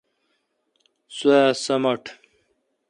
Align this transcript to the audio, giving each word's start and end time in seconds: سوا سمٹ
سوا 1.15 1.39
سمٹ 1.63 2.01